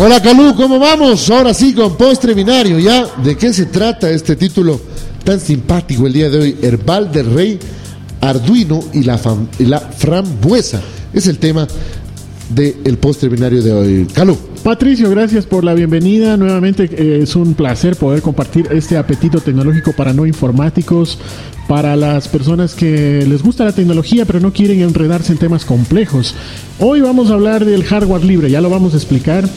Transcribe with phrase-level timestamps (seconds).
[0.00, 1.28] Hola Calú, ¿cómo vamos?
[1.28, 3.04] Ahora sí con postre binario, ¿ya?
[3.20, 4.80] ¿De qué se trata este título
[5.24, 6.56] tan simpático el día de hoy?
[6.62, 7.58] Herbal del Rey,
[8.20, 9.20] Arduino y la,
[9.58, 10.80] la frambuesa.
[11.12, 11.66] Es el tema
[12.48, 14.06] del postre binario de hoy.
[14.14, 14.38] Calú.
[14.62, 16.36] Patricio, gracias por la bienvenida.
[16.36, 21.18] Nuevamente eh, es un placer poder compartir este apetito tecnológico para no informáticos,
[21.66, 26.36] para las personas que les gusta la tecnología pero no quieren enredarse en temas complejos.
[26.78, 29.48] Hoy vamos a hablar del hardware libre, ya lo vamos a explicar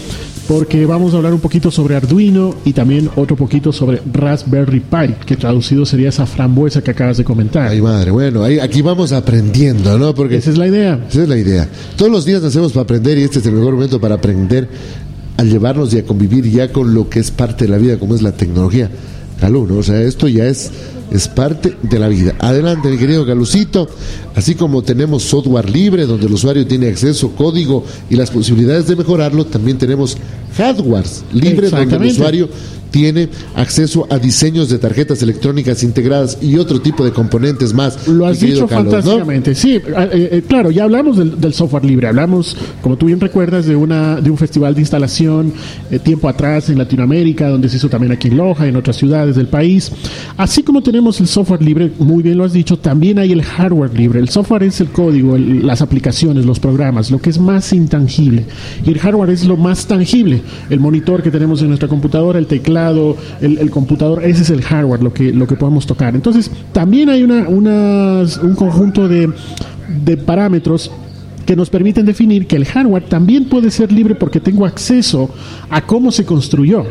[0.51, 5.13] porque vamos a hablar un poquito sobre Arduino y también otro poquito sobre Raspberry Pi,
[5.25, 7.69] que traducido sería esa frambuesa que acabas de comentar.
[7.69, 10.13] Ay, madre, bueno, aquí vamos aprendiendo, ¿no?
[10.13, 11.05] Porque esa es la idea.
[11.09, 11.69] Esa es la idea.
[11.95, 14.67] Todos los días nacemos para aprender y este es el mejor momento para aprender
[15.37, 18.13] a llevarnos y a convivir ya con lo que es parte de la vida, como
[18.13, 18.91] es la tecnología.
[19.39, 19.77] Calú, ¿no?
[19.77, 20.69] O sea, esto ya es
[21.11, 22.35] es parte de la vida.
[22.39, 23.87] Adelante, mi querido Galucito.
[24.35, 28.95] Así como tenemos software libre, donde el usuario tiene acceso, código y las posibilidades de
[28.95, 30.17] mejorarlo, también tenemos
[30.55, 32.49] hardware libre, donde el usuario
[32.91, 38.07] tiene acceso a diseños de tarjetas electrónicas integradas y otro tipo de componentes más.
[38.07, 39.55] Lo has dicho fantásticamente.
[39.55, 42.07] Sí, eh, eh, claro, ya hablamos del, software libre.
[42.07, 45.53] Hablamos, como tú bien recuerdas, de una de un festival de instalación
[45.89, 49.35] eh, tiempo atrás en Latinoamérica, donde se hizo también aquí en Loja, en otras ciudades
[49.35, 49.91] del país.
[50.37, 53.93] Así como tenemos el software libre, muy bien lo has dicho, también hay el hardware
[53.93, 54.19] libre.
[54.19, 58.45] El software es el código, las aplicaciones, los programas, lo que es más intangible.
[58.85, 60.41] Y el hardware es lo más tangible.
[60.69, 65.01] El monitor que tenemos en nuestra computadora, el teclado el, computador, ese es el hardware,
[65.01, 66.15] lo que, lo que podemos tocar.
[66.15, 69.29] Entonces, también hay una, un conjunto de,
[70.05, 70.91] de parámetros
[71.45, 75.29] que nos permiten definir que el hardware también puede ser libre porque tengo acceso
[75.69, 76.83] a cómo se construyó.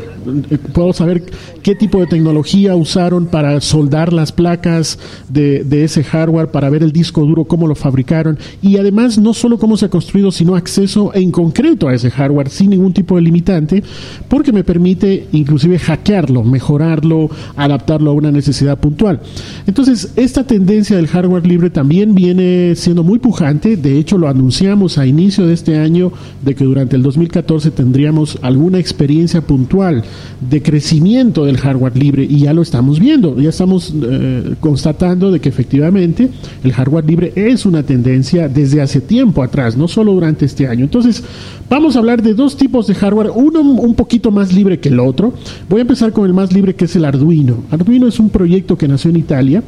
[0.51, 1.23] Eh, puedo saber
[1.63, 6.93] qué tipo de tecnología usaron para soldar las placas de, ese hardware, para ver el
[6.93, 11.13] disco duro, cómo lo fabricaron y además no solo cómo se ha construido, sino acceso
[11.15, 13.83] en concreto a ese hardware sin ningún tipo de limitante,
[14.29, 19.21] porque me permite inclusive hackearlo, mejorarlo, adaptarlo a una necesidad puntual.
[19.67, 24.99] Entonces, esta tendencia del hardware libre también viene siendo muy pujante, de hecho lo anunciamos
[24.99, 26.13] a inicio de este año
[26.45, 30.05] de que durante el 2014 tendríamos alguna experiencia puntual
[30.41, 35.41] de crecimiento del hardware libre y ya lo estamos viendo, ya estamos eh, constatando de
[35.41, 36.29] que efectivamente
[36.63, 40.85] el hardware libre es una tendencia desde hace tiempo atrás, no solo durante este año.
[40.85, 41.23] Entonces,
[41.69, 45.01] vamos a hablar de dos tipos de hardware, uno un poquito más libre que el
[45.01, 45.35] otro.
[45.69, 47.65] Voy a empezar con el más libre que es el Arduino.
[47.71, 49.63] Arduino es un proyecto que nació en Italia,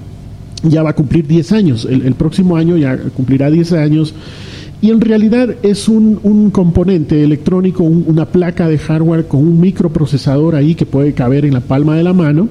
[0.62, 4.14] ya va a cumplir 10 años, el, próximo año ya cumplirá 10 años
[4.82, 10.56] y en realidad es un, un componente electrónico, una placa de hardware con un microprocesador
[10.56, 12.48] ahí que puede caber en la palma de la mano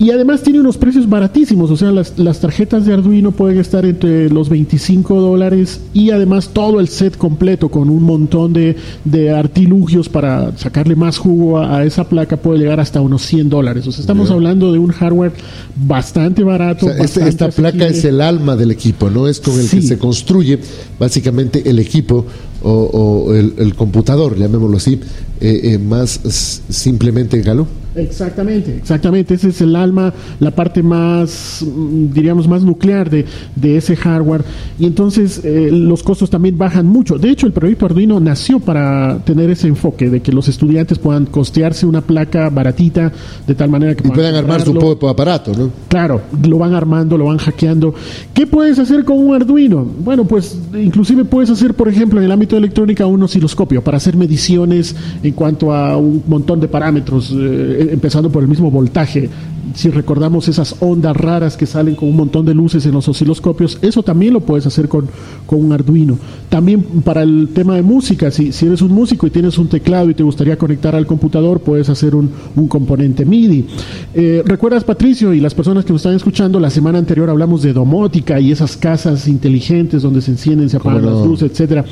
[0.00, 3.84] y además tiene unos precios baratísimos, o sea, las, las, tarjetas de Arduino pueden estar
[3.84, 9.30] entre los 25 dólares y además todo el set completo con un montón de, de
[9.30, 13.86] artilugios para sacarle más jugo a, esa placa puede llegar hasta unos 100 dólares.
[13.86, 15.32] O sea, estamos hablando de un hardware
[15.76, 16.90] bastante barato.
[16.90, 19.28] Este, esta placa es el alma del equipo, ¿no?
[19.28, 20.60] Es con el que se construye
[20.98, 22.24] básicamente el equipo
[22.62, 25.00] o, el, computador, llamémoslo así,
[25.40, 26.20] eh, eh, más
[26.68, 27.66] simplemente Galo.
[27.94, 29.34] Exactamente, exactamente.
[29.34, 33.24] Ese es el alma, la parte más, mm, diríamos, más nuclear de,
[33.56, 34.44] de ese hardware.
[34.78, 37.18] Y entonces eh, los costos también bajan mucho.
[37.18, 41.26] De hecho, el proyecto Arduino nació para tener ese enfoque de que los estudiantes puedan
[41.26, 43.12] costearse una placa baratita
[43.46, 45.70] de tal manera que y puedan armar su propio aparato, ¿no?
[45.88, 47.94] Claro, lo van armando, lo van hackeando.
[48.32, 49.84] ¿Qué puedes hacer con un Arduino?
[49.84, 53.96] Bueno, pues inclusive puedes hacer, por ejemplo, en el ámbito de electrónica un osciloscopio para
[53.96, 57.34] hacer mediciones en cuanto a un montón de parámetros.
[57.36, 59.28] Eh, empezando por el mismo voltaje.
[59.74, 63.78] Si recordamos esas ondas raras que salen con un montón de luces en los osciloscopios,
[63.82, 65.06] eso también lo puedes hacer con,
[65.46, 66.18] con un Arduino.
[66.48, 70.10] También para el tema de música, si, si eres un músico y tienes un teclado
[70.10, 73.66] y te gustaría conectar al computador, puedes hacer un, un componente MIDI.
[74.14, 77.72] Eh, ¿Recuerdas, Patricio, y las personas que nos están escuchando, la semana anterior hablamos de
[77.72, 81.84] domótica y esas casas inteligentes donde se encienden, se apagan las luces, etcétera?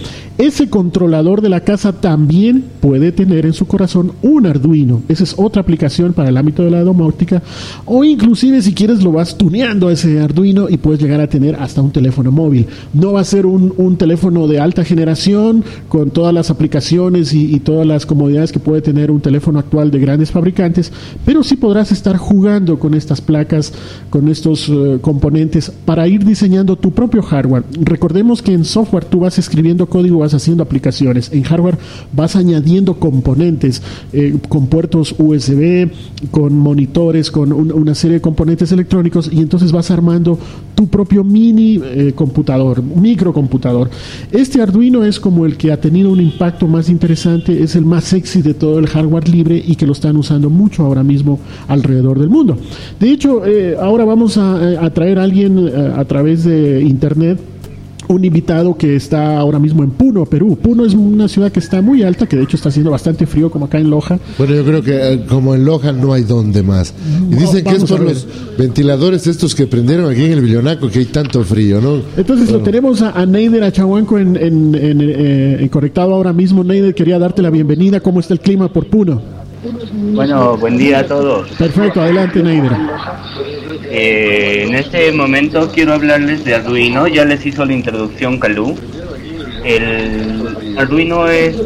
[0.48, 5.02] Ese controlador de la casa también puede tener en su corazón un Arduino.
[5.06, 7.43] Esa es otra aplicación para el ámbito de la domótica
[7.84, 11.56] o inclusive si quieres lo vas tuneando a ese Arduino y puedes llegar a tener
[11.56, 12.67] hasta un teléfono móvil.
[12.94, 17.87] No va a ser un, teléfono de alta generación con todas las aplicaciones y, todas
[17.87, 20.90] las comodidades que puede tener un teléfono actual de grandes fabricantes,
[21.26, 23.75] pero sí podrás estar jugando con estas placas,
[24.08, 27.64] con estos eh, componentes para ir diseñando tu propio hardware.
[27.82, 31.31] Recordemos que en software tú vas escribiendo código, vas haciendo aplicaciones.
[31.32, 31.79] En hardware
[32.12, 33.82] vas añadiendo componentes
[34.12, 35.90] eh, con puertos USB
[36.31, 40.37] con monitores, con con una serie de componentes electrónicos y entonces vas armando
[40.75, 43.88] tu propio mini eh, computador, microcomputador.
[44.32, 48.05] Este Arduino es como el que ha tenido un impacto más interesante, es el más
[48.05, 51.38] sexy de todo el hardware libre y que lo están usando mucho ahora mismo
[51.69, 52.58] alrededor del mundo.
[52.99, 57.38] De hecho, eh, ahora vamos a, a, traer a alguien a través de internet
[58.08, 60.58] un invitado que está ahora mismo en Puno, Perú.
[60.60, 63.50] Puno es una ciudad que está muy alta, que de hecho está haciendo bastante frío
[63.50, 64.19] como acá en Loja.
[64.38, 66.94] Bueno, yo creo que eh, como en Loja no hay donde más.
[67.31, 68.26] Y dicen que es por los
[68.56, 72.00] ventiladores estos que prendieron aquí en el Villonaco que hay tanto frío, ¿no?
[72.16, 76.64] Entonces lo tenemos a, Neider Achahuanco en, en, eh, en, conectado ahora mismo.
[76.64, 78.00] Neider, quería darte la bienvenida.
[78.00, 79.38] ¿Cómo está el clima por Puno?
[79.93, 81.49] Bueno, buen día a todos.
[81.50, 82.73] Perfecto, adelante Neider.
[83.85, 88.76] Eh, en este momento quiero hablarles de Arduino, ya les hizo la introducción Calú.
[89.65, 91.56] El Arduino es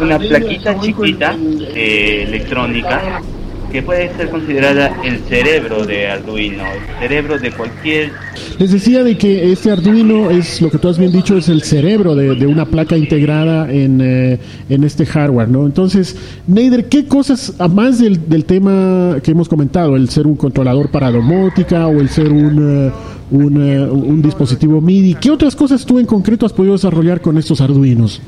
[0.00, 1.36] una plaquita chiquita
[1.74, 3.22] eh, electrónica
[3.70, 8.10] que puede ser considerada el cerebro de Arduino, el cerebro de cualquier...
[8.58, 11.62] Les decía de que este Arduino es, lo que tú has bien dicho, es el
[11.62, 14.38] cerebro de, una placa integrada en, eh,
[14.68, 15.66] en, este hardware, ¿no?
[15.66, 20.90] Entonces, Neider, ¿qué cosas, además del, del, tema que hemos comentado, el ser un controlador
[20.90, 22.88] para domótica o el ser un...
[22.88, 22.92] Eh,
[23.30, 25.14] un, eh, un dispositivo MIDI.
[25.14, 28.20] ¿Qué otras cosas tú en concreto has podido desarrollar con estos Arduinos?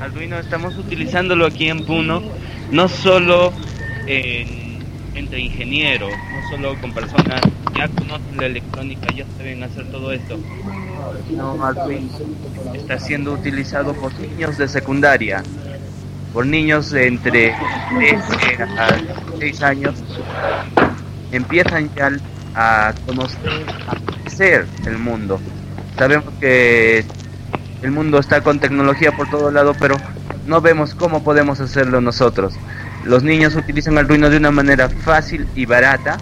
[0.00, 2.22] Arduino estamos utilizándolo aquí en Puno,
[2.70, 3.54] no solo
[4.06, 4.59] en
[5.20, 7.40] entre ingenieros, no solo con personas
[7.76, 10.38] ya conocen la electrónica, ya saben hacer todo esto.
[11.30, 11.56] No,
[12.74, 15.42] está siendo utilizado por niños de secundaria,
[16.32, 17.54] por niños de entre
[17.96, 18.88] 13 a
[19.38, 19.94] 6 años.
[21.32, 22.10] Empiezan ya
[22.54, 25.40] a conocer, a conocer el mundo.
[25.96, 27.04] Sabemos que
[27.82, 29.96] el mundo está con tecnología por todo lado, pero
[30.46, 32.54] no vemos cómo podemos hacerlo nosotros.
[33.04, 36.18] Los niños utilizan Arduino de una manera fácil y barata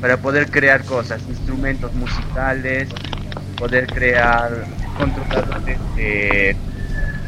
[0.00, 2.88] para poder crear cosas, instrumentos musicales,
[3.56, 4.64] poder crear
[4.98, 6.56] controladores de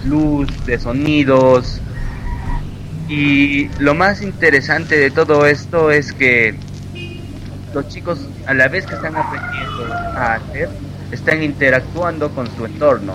[0.05, 1.81] luz, de sonidos.
[3.09, 6.55] Y lo más interesante de todo esto es que
[7.75, 10.71] los chicos a la vez que están aprendiendo a hacer,
[11.13, 13.15] están interactuando con su entorno.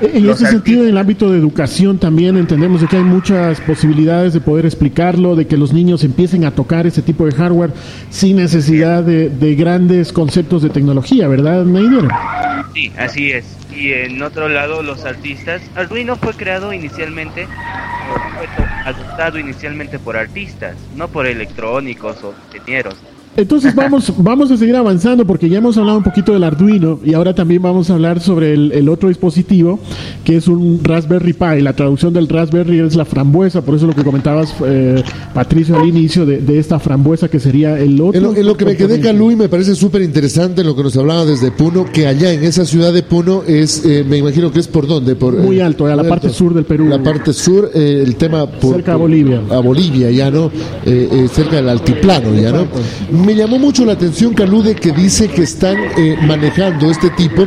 [0.00, 4.32] En ese sentido, en el ámbito de educación también entendemos de que hay muchas posibilidades
[4.32, 7.70] de poder explicarlo, de que los niños empiecen a tocar ese tipo de hardware
[8.10, 12.08] sin necesidad de, grandes conceptos de tecnología, ¿verdad, Neider?
[12.72, 13.44] Sí, así es.
[13.74, 15.62] Y en otro lado, los artistas.
[15.76, 17.46] Arduino fue creado inicialmente,
[18.36, 22.96] fue adoptado inicialmente por artistas, no por electrónicos o ingenieros.
[23.36, 27.14] Entonces vamos, vamos a seguir avanzando porque ya hemos hablado un poquito del Arduino y
[27.14, 29.80] ahora también vamos a hablar sobre el, otro dispositivo
[30.24, 31.60] que es un Raspberry Pi.
[31.60, 35.86] La traducción del Raspberry es la frambuesa, por eso lo que comentabas, eh, Patricio, al
[35.86, 38.34] inicio de, esta frambuesa que sería el otro.
[38.34, 41.24] En lo, que me quedé, Calú, y me parece súper interesante lo que nos hablaba
[41.24, 44.68] desde Puno, que allá en esa ciudad de Puno es, eh, me imagino que es
[44.68, 45.16] por dónde.
[45.16, 46.88] Por, Muy alto, a la parte sur del Perú.
[46.88, 48.46] La parte sur, eh, el tema...
[48.46, 49.42] Por, cerca de Bolivia.
[49.50, 50.50] A Bolivia, ya, ¿no?
[51.32, 52.66] cerca del altiplano, ya, ¿no?
[53.10, 57.44] me llamó mucho la atención, Calude, que dice que están eh, manejando este tipo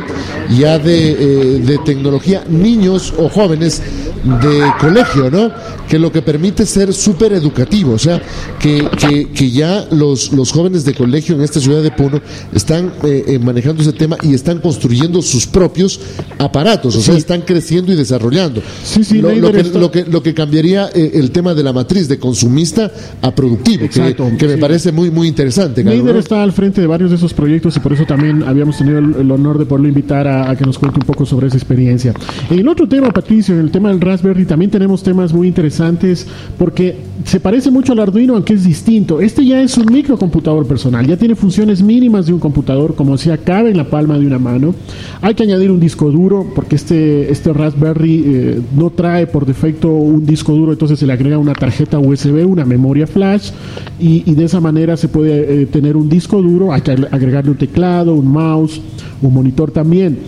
[0.58, 3.82] ya de, eh, de tecnología niños o jóvenes
[4.24, 5.50] de colegio, ¿no?
[5.88, 8.20] Que lo que permite ser súper educativo, o sea,
[8.58, 8.88] que,
[9.34, 12.20] que, ya los, los jóvenes de colegio en esta ciudad de Puno
[12.52, 16.00] están eh, eh, manejando ese tema y están construyendo sus propios
[16.38, 18.62] aparatos, o sea, están creciendo y desarrollando.
[18.82, 21.72] Sí, sí, lo, lo, que, lo, que, lo que cambiaría eh, el tema de la
[21.72, 22.90] matriz de consumista
[23.22, 25.82] a productivo, que, me parece muy, muy interesante.
[25.82, 28.98] Neider está al frente de varios de esos proyectos y por eso también habíamos tenido
[28.98, 32.12] el, honor de poderlo invitar a, a, que nos cuente un poco sobre esa experiencia.
[32.50, 36.26] En el otro tema, Patricio, en el tema del Raspberry también tenemos temas muy interesantes
[36.58, 39.20] porque se parece mucho al Arduino aunque es distinto.
[39.20, 43.36] Este ya es un microcomputador personal, ya tiene funciones mínimas de un computador, como decía,
[43.36, 44.74] cabe en la palma de una mano.
[45.20, 49.90] Hay que añadir un disco duro porque este, este Raspberry eh, no trae por defecto
[49.90, 53.50] un disco duro, entonces se le agrega una tarjeta USB, una memoria flash
[53.98, 57.58] y, de esa manera se puede eh, tener un disco duro, hay que agregarle un
[57.58, 58.80] teclado, un mouse,
[59.20, 60.18] un monitor también.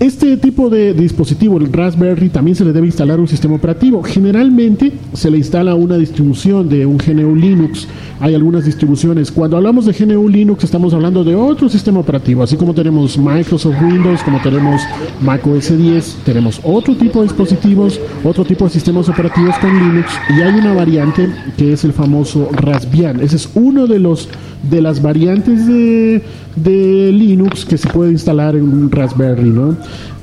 [0.00, 4.02] Este tipo de, de dispositivo, el Raspberry, también se le debe instalar un sistema operativo.
[4.02, 7.86] Generalmente se le instala una distribución de un GNU Linux.
[8.20, 9.32] Hay algunas distribuciones.
[9.32, 12.42] Cuando hablamos de GNU Linux estamos hablando de otro sistema operativo.
[12.42, 14.80] Así como tenemos Microsoft Windows, como tenemos
[15.20, 20.12] Mac OS 10, tenemos otro tipo de dispositivos, otro tipo de sistemas operativos con Linux
[20.30, 23.20] y hay una variante que es el famoso Raspbian.
[23.20, 24.28] Ese es uno de los
[24.70, 26.22] de las variantes de,
[26.56, 29.76] de Linux que se puede instalar en un Raspberry, ¿no?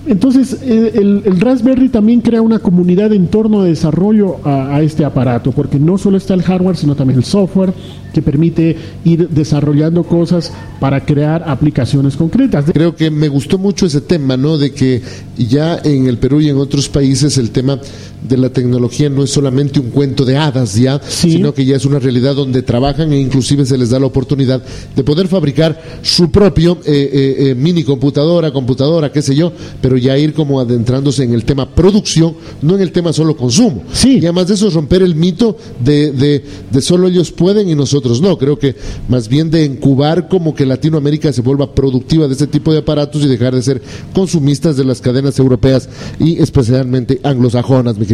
[0.10, 5.51] Entonces, eh, el, Raspberry también crea una comunidad en torno a desarrollo a, este aparato,
[5.51, 7.74] porque no solo está el hardware, sino también el software
[8.12, 12.65] que permite ir desarrollando cosas para crear aplicaciones concretas.
[12.74, 14.58] Creo que me gustó mucho ese tema, ¿no?
[14.58, 15.03] De que
[15.38, 17.79] ya en el Perú y en otros países el tema
[18.28, 21.86] de la tecnología no es solamente un cuento de hadas ya, sino que ya es
[21.86, 24.62] una realidad donde trabajan e inclusive se les da la oportunidad
[24.96, 29.98] de poder fabricar su propio eh, eh, eh, mini computadora, computadora, qué sé yo, pero
[29.98, 33.84] ya ir como adentrándose en el tema producción, no en el tema solo consumo.
[33.94, 34.20] Sí.
[34.20, 38.22] Y además de eso romper el mito de, de, de solo ellos pueden y nosotros
[38.22, 38.38] no.
[38.38, 38.76] Creo que
[39.08, 43.24] más bien de incubar como que Latinoamérica se vuelva productiva de este tipo de aparatos
[43.24, 43.82] y dejar de ser
[44.14, 48.06] consumistas de las cadenas europeas y especialmente anglosajonas, mi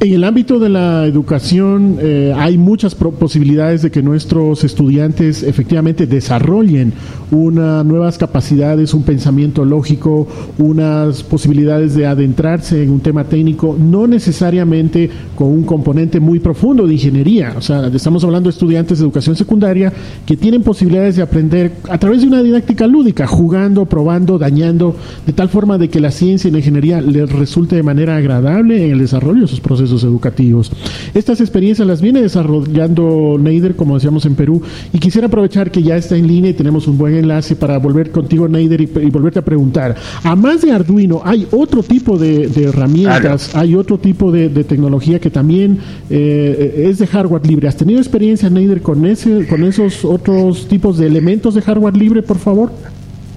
[0.00, 6.08] En el ámbito de la educación eh, hay muchas posibilidades de que nuestros estudiantes efectivamente
[6.08, 6.92] desarrollen
[7.30, 10.26] unas nuevas capacidades, un pensamiento lógico,
[10.58, 16.84] unas posibilidades de adentrarse en un tema técnico, no necesariamente con un componente muy profundo
[16.86, 17.54] de ingeniería.
[17.56, 19.92] O sea, estamos hablando de estudiantes de educación secundaria
[20.26, 25.32] que tienen posibilidades de aprender a través de una didáctica lúdica, jugando, probando, dañando, de
[25.32, 28.92] tal forma de que la ciencia y la ingeniería les resulte de manera agradable en
[28.92, 30.70] el desarrollo de sus procesos educativos.
[31.14, 35.96] Estas experiencias las viene desarrollando Neider, como decíamos en Perú, y quisiera aprovechar que ya
[35.96, 39.44] está en línea y tenemos un buen enlace para volver contigo, Neider, y, volverte a
[39.44, 39.96] preguntar.
[40.22, 45.30] A más de Arduino, hay otro tipo de, herramientas, hay otro tipo de, tecnología que
[45.30, 45.78] también
[46.10, 47.68] eh, es de hardware libre.
[47.68, 52.22] ¿Has tenido experiencia, Neider, con, ese, con esos otros tipos de elementos de hardware libre,
[52.22, 52.72] por favor?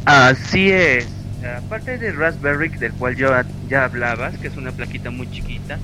[0.05, 1.20] Así es.
[1.43, 3.31] Aparte de Raspberry, del cual yo
[3.67, 5.79] ya hablabas, que es una plaquita muy chiquita,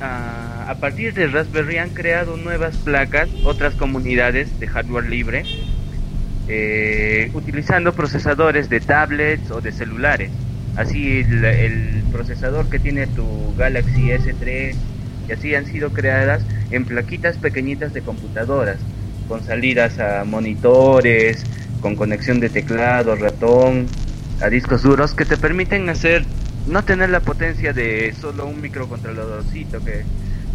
[0.00, 5.44] a partir de Raspberry han creado nuevas placas, otras comunidades de hardware libre,
[6.48, 10.30] eh, utilizando procesadores de tablets o de celulares.
[10.76, 14.74] Así el, procesador que tiene tu Galaxy S3
[15.28, 18.78] y así han sido creadas en plaquitas pequeñitas de computadoras,
[19.28, 21.44] con salidas a monitores,
[21.80, 23.86] con conexión de teclado, ratón,
[24.40, 26.24] a discos duros que te permiten hacer
[26.66, 30.04] no tener la potencia de solo un microcontroladorcito que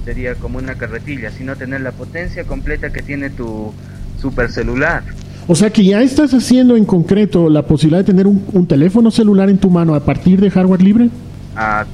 [0.06, 3.74] sería como una carretilla, sino tener la potencia completa que tiene tu
[4.20, 5.04] super celular.
[5.48, 9.50] O sea que ya estás haciendo en concreto la posibilidad de tener un, teléfono celular
[9.50, 11.10] en tu mano a partir de hardware libre.
[11.56, 11.86] Ah,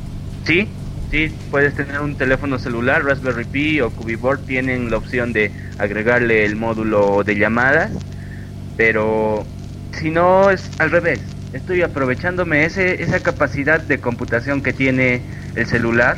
[0.46, 0.67] sí,
[1.12, 6.46] sí, puedes tener un teléfono celular, Raspberry Pi o Cubiboard tienen la opción de agregarle
[6.46, 7.91] el módulo de llamadas,
[8.75, 9.46] pero
[10.00, 11.20] si no es al revés,
[11.54, 15.22] estoy aprovechándome ese, esa capacidad de computación que tiene
[15.56, 16.18] el celular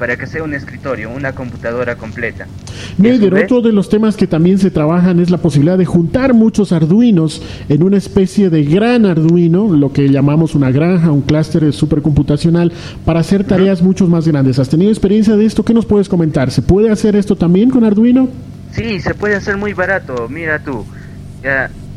[0.00, 2.46] para que sea un escritorio, una computadora completa.
[2.96, 6.72] Neider, otro de los temas que también se trabajan es la posibilidad de juntar muchos
[6.72, 12.72] arduinos en una especie de gran arduino, lo que llamamos una granja, un clúster supercomputacional,
[13.04, 14.58] para hacer tareas mucho más grandes.
[14.58, 15.66] ¿Has tenido experiencia de esto?
[15.66, 16.50] ¿Qué nos puedes comentar?
[16.50, 18.30] ¿Se puede hacer esto también con Arduino?
[18.72, 20.28] Sí, se puede hacer muy barato.
[20.30, 20.86] Mira tú,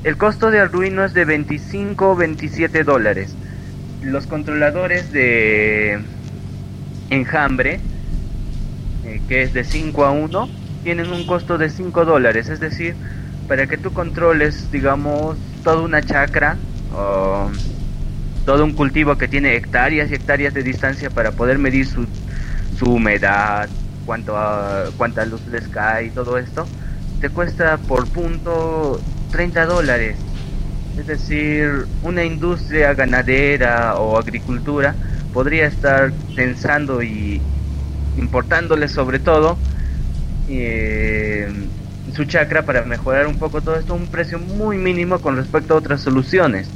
[0.04, 3.36] el costo de Arduino es de 25 o 27 dólares.
[4.02, 6.00] Los controladores de
[7.10, 7.80] enjambre,
[9.06, 10.50] eh, que es de 5 a 1,
[10.84, 12.50] tienen un costo de 5 dólares.
[12.50, 12.96] Es decir,
[13.48, 16.58] para que tú controles, digamos, toda una chacra
[16.94, 17.50] o
[18.46, 22.06] todo un cultivo que tiene hectáreas y hectáreas de distancia para poder medir su,
[22.78, 23.70] su humedad,
[24.06, 24.36] cuánto,
[24.98, 26.68] cuánta luz les cae y todo esto,
[27.22, 29.00] te cuesta por punto
[29.34, 30.18] 30 dólares.
[30.96, 34.96] Es decir, una industria ganadera o agricultura
[35.34, 37.42] podría estar pensando y
[38.16, 39.58] importándole sobre todo
[40.48, 41.52] eh,
[42.14, 45.74] su chakra para mejorar un poco todo esto a un precio muy mínimo con respecto
[45.74, 46.70] a otras soluciones.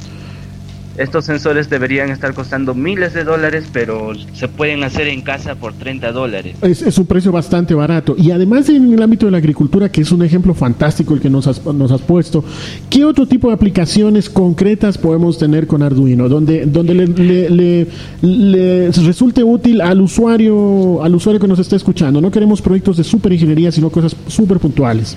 [0.98, 5.72] Estos sensores deberían estar costando miles de dólares, pero se pueden hacer en casa por
[5.72, 6.56] 30 dólares.
[6.60, 8.16] Es, un precio bastante barato.
[8.18, 11.30] Y además en el ámbito de la agricultura, que es un ejemplo fantástico el que
[11.30, 12.44] nos has, nos has puesto,
[12.90, 16.28] ¿qué otro tipo de aplicaciones concretas podemos tener con Arduino?
[16.28, 17.86] Donde, donde le,
[18.20, 22.20] le, resulte útil al usuario, al usuario que nos está escuchando.
[22.20, 25.16] No queremos proyectos de super ingeniería, sino cosas súper puntuales.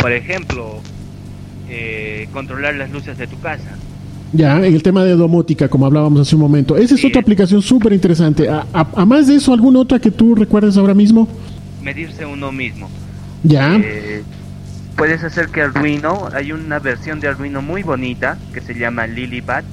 [0.00, 0.80] Por ejemplo,
[1.68, 3.76] eh, controlar las luces de tu casa
[4.32, 6.76] ya, en el tema de domótica, como hablábamos hace un momento.
[6.76, 8.48] Esa es otra aplicación súper interesante.
[8.48, 11.28] A, más de eso, ¿alguna otra que tú recuerdes ahora mismo?
[11.82, 12.90] Medirse uno mismo.
[13.42, 13.76] Ya.
[13.76, 14.22] Eh,
[14.96, 19.64] puedes hacer que Arduino, hay una versión de Arduino muy bonita que se llama Lilipad.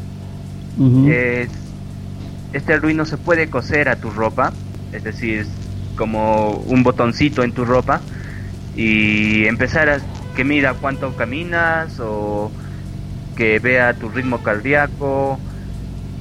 [2.53, 4.53] este Arduino se puede coser a tu ropa,
[4.93, 5.45] es decir,
[5.97, 8.01] como un botoncito en tu ropa
[8.77, 9.99] y empezar a
[10.35, 12.51] que mira cuánto caminas o
[13.35, 15.39] que vea tu ritmo cardíaco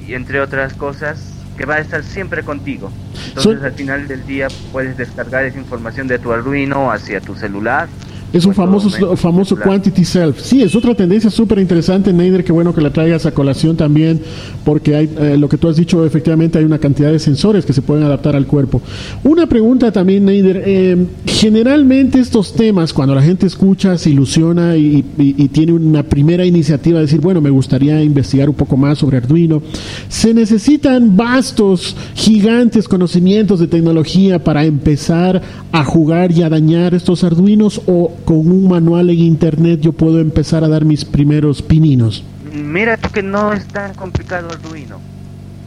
[0.07, 2.91] entre otras cosas, que va a estar siempre contigo.
[3.27, 7.87] Entonces al final del día puedes descargar esa información de tu Arduino hacia tu celular
[8.33, 10.41] es un famoso, famoso quantity self.
[10.41, 12.43] Sí, es otra tendencia súper interesante, Neider.
[12.43, 14.21] Qué bueno que la traigas a colación también,
[14.63, 17.73] porque hay eh, lo que tú has dicho, efectivamente hay una cantidad de sensores que
[17.73, 18.81] se pueden adaptar al cuerpo.
[19.23, 20.63] Una pregunta también, Neider.
[20.65, 25.03] Eh, generalmente estos temas, cuando la gente escucha, se ilusiona y,
[25.51, 29.61] tiene una primera iniciativa de decir, bueno, me gustaría investigar un poco más sobre Arduino,
[30.09, 35.41] se necesitan vastos, gigantes conocimientos de tecnología para empezar
[35.71, 40.19] a jugar y a dañar estos Arduinos o con un manual en internet yo puedo
[40.19, 42.23] empezar a dar mis primeros pininos?
[42.53, 44.99] Mira que no es tan complicado Arduino.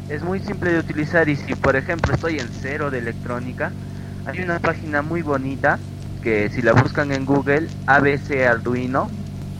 [0.09, 3.73] Es muy simple de utilizar y si por ejemplo estoy en cero de electrónica,
[4.27, 5.79] hay una página muy bonita
[6.23, 9.09] que si la buscan en Google, ABC Arduino,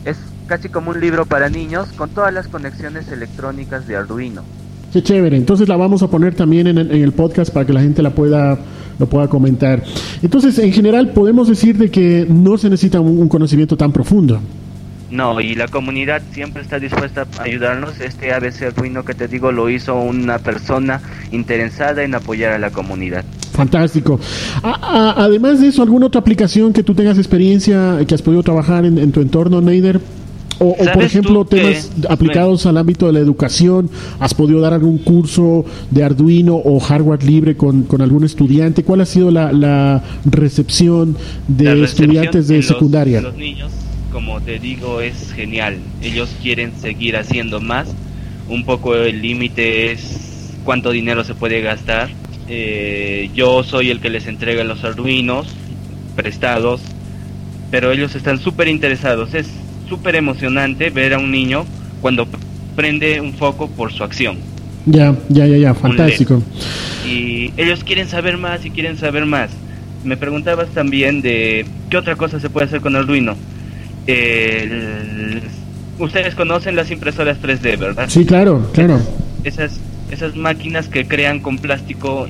[0.05, 4.43] es casi como un libro para niños con todas las conexiones electrónicas de Arduino.
[4.91, 5.37] Qué chévere.
[5.37, 8.57] Entonces la vamos a poner también en el, podcast para que la gente la pueda
[8.99, 9.83] lo pueda comentar.
[10.21, 14.39] Entonces, en general, podemos decir de que no se necesita un, conocimiento tan profundo.
[15.09, 17.99] No, y la comunidad siempre está dispuesta a ayudarnos.
[17.99, 21.01] Este ABC Arduino que te digo lo hizo una persona
[21.31, 23.25] interesada en apoyar a la comunidad.
[23.53, 24.19] Fantástico.
[24.61, 28.99] además de eso, ¿alguna otra aplicación que tú tengas experiencia, que has podido trabajar en,
[28.99, 29.99] en tu entorno, Neider?
[30.59, 33.89] O, por ejemplo, temas aplicados al ámbito de la educación.
[34.19, 38.83] ¿Has podido dar algún curso de Arduino o hardware libre con, algún estudiante?
[38.83, 41.15] ¿Cuál ha sido la, recepción
[41.47, 43.21] de estudiantes de secundaria?
[43.21, 43.71] Los, niños,
[44.11, 45.77] como te digo, es genial.
[46.01, 47.87] Ellos quieren seguir haciendo más.
[48.49, 52.09] Un poco el límite es cuánto dinero se puede gastar.
[52.49, 55.47] Eh, yo soy el que les entrega los Arduinos
[56.15, 56.81] prestados,
[57.71, 59.33] pero ellos están súper interesados.
[59.35, 59.47] Es
[59.89, 61.65] súper emocionante ver a un niño
[62.01, 62.27] cuando
[62.75, 64.37] prende un foco por su acción.
[64.85, 66.41] Ya, ya, ya, ya, fantástico.
[67.05, 69.49] Y ellos quieren saber más y quieren saber más.
[70.03, 73.35] Me preguntabas también de qué otra cosa se puede hacer con Arduino.
[75.99, 78.05] ustedes conocen las impresoras 3D, ¿verdad?
[78.07, 79.01] Sí, claro, claro.
[79.43, 79.79] Esas,
[80.09, 82.27] esas máquinas que crean con plástico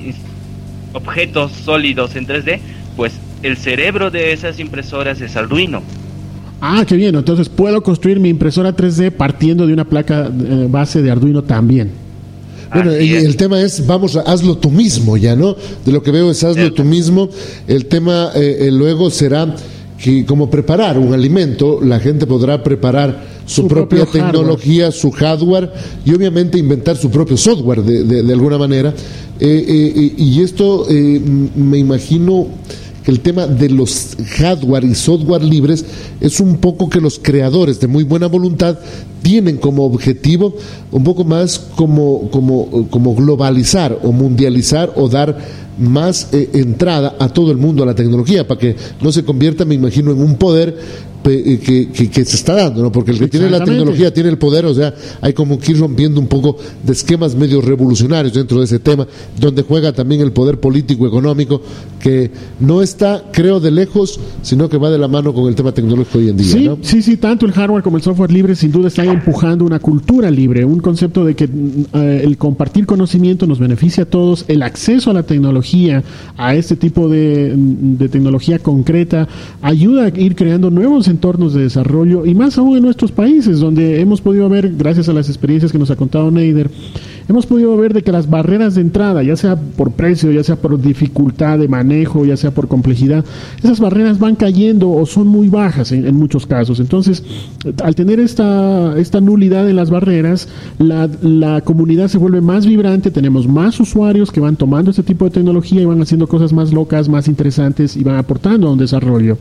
[0.92, 2.58] objetos sólidos en 3D,
[2.96, 3.12] pues
[3.42, 5.82] el cerebro de esas impresoras es Arduino.
[6.60, 7.14] Ah, qué bien.
[7.14, 11.90] Entonces puedo construir mi impresora 3D partiendo de una placa eh, base de Arduino también.
[12.72, 15.56] Bueno, y el tema es, vamos, hazlo tú mismo ya, ¿no?
[15.84, 17.28] De lo que veo es hazlo tú mismo.
[17.66, 19.56] El tema eh, eh, luego será
[19.98, 25.72] que como preparar un alimento, la gente podrá preparar su, propia tecnología, su hardware
[26.04, 28.94] y obviamente inventar su propio software de, de, alguna manera.
[29.40, 32.46] y esto me imagino
[33.10, 35.84] el tema de los hardware y software libres
[36.20, 38.78] es un poco que los creadores de muy buena voluntad
[39.22, 40.54] tienen como objetivo
[40.92, 45.36] un poco más como, como, como globalizar o mundializar o dar
[45.76, 49.64] más eh, entrada a todo el mundo a la tecnología para que no se convierta,
[49.64, 50.78] me imagino, en un poder
[51.24, 52.92] eh, que, se está dando, ¿no?
[52.92, 55.78] Porque el que tiene la tecnología tiene el poder, o sea, hay como que ir
[55.78, 59.06] rompiendo un poco de esquemas medio revolucionarios dentro de ese tema,
[59.38, 61.60] donde juega también el poder político económico,
[62.00, 65.72] que no está, creo, de lejos, sino que va de la mano con el tema
[65.72, 66.46] tecnológico hoy en día.
[66.46, 69.78] Sí, sí, sí, tanto el hardware como el software libre sin duda están empujando una
[69.78, 74.62] cultura libre, un concepto de que eh, el compartir conocimiento nos beneficia a todos, el
[74.62, 76.02] acceso a la tecnología,
[76.36, 79.28] a este tipo de, de tecnología concreta,
[79.60, 84.00] ayuda a ir creando nuevos entornos de desarrollo y más aún en nuestros países, donde
[84.00, 86.70] hemos podido ver, gracias a las experiencias que nos ha contado Neider,
[87.30, 90.56] hemos podido ver de que las barreras de entrada, ya sea por precio, ya sea
[90.56, 93.24] por dificultad de manejo, ya sea por complejidad,
[93.62, 96.80] esas barreras van cayendo o son muy bajas en, muchos casos.
[96.80, 97.22] Entonces,
[97.84, 103.46] al tener esta, esta nulidad en las barreras, la, comunidad se vuelve más vibrante, tenemos
[103.46, 107.08] más usuarios que van tomando este tipo de tecnología y van haciendo cosas más locas,
[107.08, 109.38] más interesantes y van aportando a un desarrollo.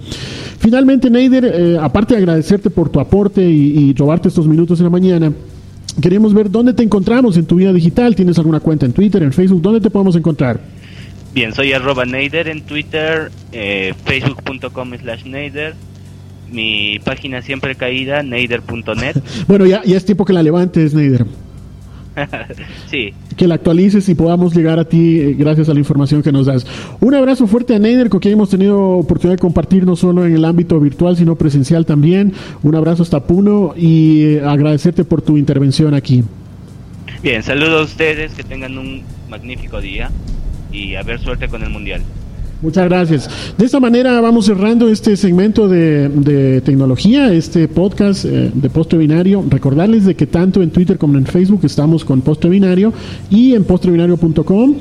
[0.59, 4.89] Finalmente, Neider, eh, aparte de agradecerte por tu aporte y, robarte estos minutos en la
[4.91, 5.33] mañana,
[6.01, 8.15] queremos ver dónde te encontramos en tu vida digital.
[8.15, 9.61] ¿Tienes alguna cuenta en Twitter, en Facebook?
[9.61, 10.59] ¿Dónde te podemos encontrar?
[11.33, 15.75] Bien, soy arroba Neider en Twitter, eh, facebook.com slash Neider,
[16.51, 19.17] mi página siempre caída, neider.net.
[19.47, 21.25] bueno, ya, ya es tiempo que la levantes, Neider.
[22.89, 23.13] sí.
[23.37, 26.45] Que la actualices y podamos llegar a ti eh, gracias a la información que nos
[26.45, 26.65] das.
[26.99, 30.35] Un abrazo fuerte a Neider, con quien hemos tenido oportunidad de compartir no solo en
[30.35, 32.33] el ámbito virtual, sino presencial también.
[32.63, 36.23] Un abrazo hasta Puno y eh, agradecerte por tu intervención aquí.
[37.21, 40.09] Bien, saludos a ustedes, que tengan un magnífico día
[40.71, 42.01] y a ver suerte con el Mundial.
[42.61, 43.29] Muchas gracias.
[43.57, 49.45] De esta manera vamos cerrando este segmento de, tecnología, este podcast eh, de Poste Binario.
[49.47, 52.91] Recordarles de que tanto en Twitter como en Facebook estamos con Poste Binario
[53.29, 54.75] y en postebinario.com.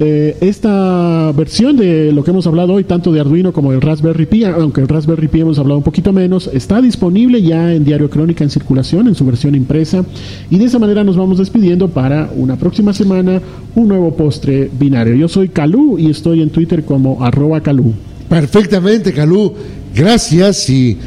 [0.00, 4.26] Eh, esta versión de lo que hemos hablado hoy, tanto de Arduino como del Raspberry
[4.26, 8.10] Pi, aunque el Raspberry Pi hemos hablado un poquito menos, está disponible ya en Diario
[8.10, 10.04] Crónica en circulación, en su versión impresa.
[10.50, 13.40] Y de esa manera nos vamos despidiendo para una próxima semana,
[13.76, 15.14] un nuevo postre binario.
[15.14, 17.94] Yo soy Calú y estoy en Twitter como arroba Calú.
[18.28, 19.52] Perfectamente, Calú.
[19.94, 20.98] Gracias y,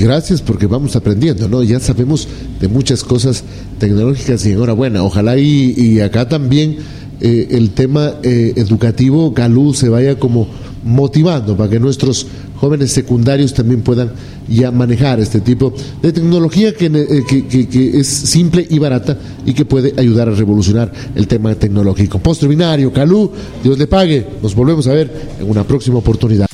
[0.00, 1.62] gracias porque vamos aprendiendo, ¿no?
[1.62, 2.26] Ya sabemos
[2.58, 3.44] de muchas cosas
[3.78, 5.02] tecnológicas y enhorabuena.
[5.02, 6.78] Ojalá y acá también
[7.20, 10.48] eh, el tema eh, educativo, Calú, se vaya como
[10.84, 12.26] motivando para que nuestros
[12.56, 14.12] jóvenes secundarios también puedan
[14.48, 19.64] ya manejar este tipo de tecnología que, eh, que, es simple y barata y que
[19.64, 22.18] puede ayudar a revolucionar el tema tecnológico.
[22.18, 23.30] Postre binario, Calú,
[23.62, 24.26] Dios le pague.
[24.42, 26.46] Nos volvemos a ver en una próxima oportunidad.